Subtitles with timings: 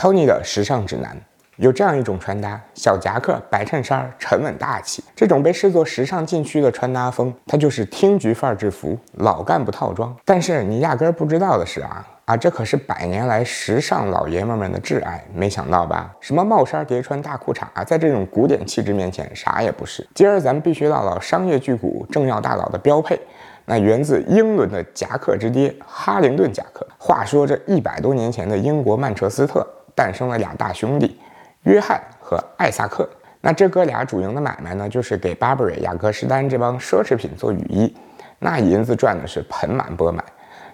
[0.00, 1.14] Tony 的时尚指南
[1.56, 5.04] 有这样一种穿搭：小夹克、白衬衫，沉稳大气。
[5.14, 10.16] 这种被视作时尚禁区的穿搭风，它就是厅局范儿制服，老干部套装。
[10.24, 16.10] 但是你压根儿不知道的是啊啊，这可是百年来时尚老爷们们的挚爱，没想到吧？
[16.18, 20.08] 什么帽衫叠穿大裤衩啊，在这种古典气质面前啥也不是。
[20.14, 23.20] 今儿咱们必须唠唠商业巨贾、政要大佬的标配。
[23.66, 26.84] 那源自英伦的夹克之爹哈灵顿夹克。
[26.98, 29.64] 话说这一百多年前的英国曼彻斯特
[30.00, 31.20] 诞生了俩大兄弟，
[31.64, 33.06] 约翰和艾萨克。
[33.42, 37.94] 那这哥俩主营的买卖呢，就是给巴布瑞、雅各诗丹这帮奢侈品做雨衣，
[38.38, 40.24] 那银子赚的是盆满钵满。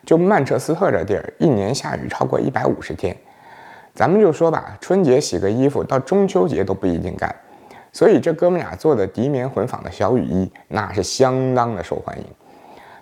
[0.04, 3.16] 就曼彻斯特这地儿，一年下雨超过一百五十天。
[3.96, 7.34] 咱们就说吧，春节洗个衣服，到中秋节都不一定干。
[7.90, 12.24] 所以这哥们俩做的涤棉混纺的小雨衣，那是相当的受欢迎。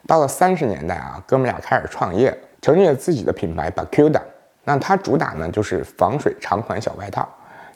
[0.06, 4.22] 到了三十年代啊，哥们俩开始创业，成立了自己的品牌 Bermuda。
[4.64, 7.28] 那它主打呢就是防水长款小外套。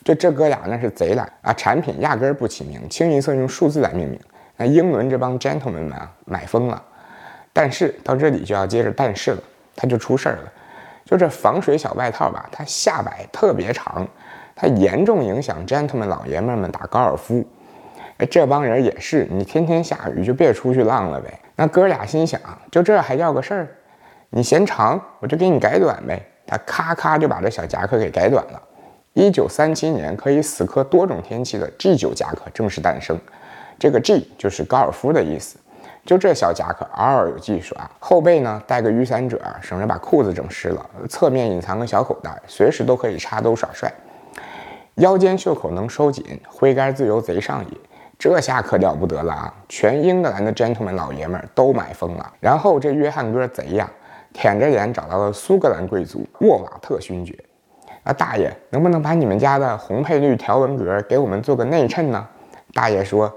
[0.05, 4.19] 就这哥俩那是贼懒啊，产品压根儿不起名，清一色用数字来命名。
[4.56, 6.83] 那英伦这帮 gentlemen 们啊，买疯了。
[7.53, 9.39] 但是到这里就要接着但是了，
[9.77, 10.53] 它就出事儿了。
[11.05, 14.06] 就这防水小外套吧，它下摆特别长，
[14.55, 17.44] 它严重影响 gentlemen 老爷们们打高尔夫。
[18.19, 21.39] 哎，这帮人也是，你天天下雨就别出去浪了呗。
[21.56, 23.69] 那哥俩心想，就这还叫个事儿？
[24.31, 26.25] 你嫌长，我就给你改短呗。
[26.48, 28.60] 他咔咔就把这小夹克给改短了。
[29.12, 33.16] 一九三七年，可以死磕多种天气的 G 九夹克正式诞生。
[33.78, 35.58] 这个 G 就是高尔夫的意思。
[36.06, 37.91] 就这小夹克，嗷嗷有技术啊！
[37.98, 40.88] 后背呢带个雨伞褶，省着把裤子整湿了。
[41.06, 43.92] 侧面隐藏个小口袋，随时都可以插兜耍帅。
[44.94, 47.78] 腰间袖口能收紧，挥杆自由贼上瘾。
[48.19, 49.54] 这下可了不得了啊！
[49.69, 52.32] 全英格兰的 gentleman 老爷们儿都买疯了。
[52.41, 53.88] 然后这约翰哥贼呀，
[54.33, 57.37] 舔着脸找到了苏格兰贵族沃瓦特勋爵。
[58.05, 62.27] 啊，大爷，能不能把你们家的红配绿条纹格给我们做个内衬呢？
[62.73, 63.31] 大爷说，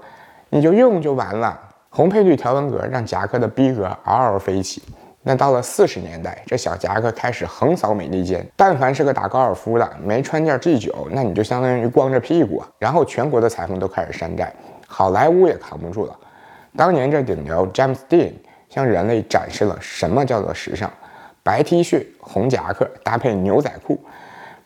[0.48, 1.58] 你就用就完了。
[1.90, 4.82] 红配绿条纹格让夹克的逼格嗷嗷飞起。
[5.24, 8.44] 那到了四十年代，这小夹克开始横扫美利坚。
[8.56, 12.62] 但凡是个打高尔夫的，没穿件 G9，那你就相当于光着屁股。
[12.78, 14.52] 然后全国的裁缝都开始山寨。
[14.86, 16.16] 好莱坞也扛不住了。
[16.76, 18.32] 当年这顶流 James Dean
[18.72, 20.90] 向人类展示了什么叫做时尚：
[21.42, 24.02] 白 T 恤、红夹克搭配牛仔裤。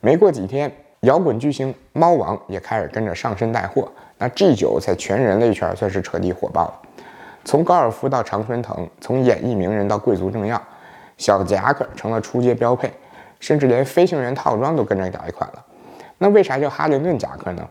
[0.01, 3.91] 没过几天，摇滚巨星猫王也开始跟着上身带货。
[4.17, 6.81] 那 G9 在全人类圈算是彻底火爆了。
[7.45, 10.63] 从高尔夫到常春藤，从演艺名人到贵族政要，
[11.19, 12.89] 小夹克成了出街标配，
[13.41, 15.65] 甚至连飞行员套装都跟着改款了。
[16.19, 17.69] 那为啥叫哈灵顿夹克呢？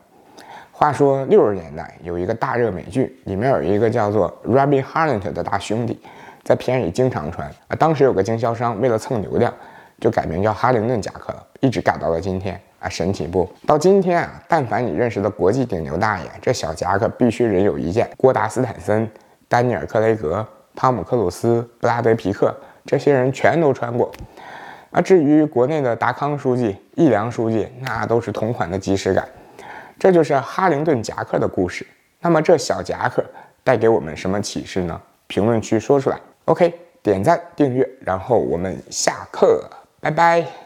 [0.74, 5.98] 话说六十年代有一个大热美剧，里面有一个叫做 Robin Harlund 的大兄弟，
[6.46, 7.76] 在片里经常穿啊。
[7.78, 9.54] 当时有个经销商为了蹭流量，
[10.00, 13.50] 就改名叫哈灵顿夹克了，一直改到了今天啊，神奇不？
[13.66, 18.08] 到今天啊，但凡你认识的国际顶流大爷，这小夹克必须人有一件。
[18.16, 19.10] 郭达斯坦森、
[19.50, 24.12] 丹尼尔克雷格、汤姆克鲁斯、布拉德皮克这些人全都穿过。
[24.92, 29.28] 啊，至于国内的达康书记、易良书记，那都是同款的即视感。
[29.98, 31.86] 这就是哈灵顿夹克的故事。
[32.22, 33.24] 那么这小夹克
[33.64, 35.02] 带给我们什么启示呢？
[35.28, 36.18] 评论区说出来。
[36.46, 39.68] OK，点赞订阅，然后我们下课，
[40.00, 40.65] 拜拜。